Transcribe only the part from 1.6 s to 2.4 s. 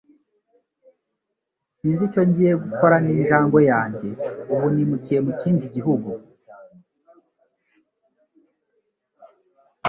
Sinzi icyo